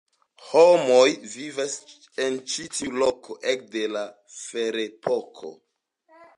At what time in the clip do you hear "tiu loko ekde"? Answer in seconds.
2.77-3.87